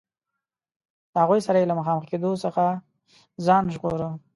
[1.11, 2.63] له هغوی سره یې له مخامخ کېدلو څخه
[3.45, 4.09] ځان ژغوره.